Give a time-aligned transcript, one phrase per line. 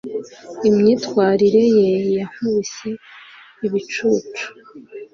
[0.67, 2.89] imyitwarire ye yankubise
[3.65, 4.45] ibicucu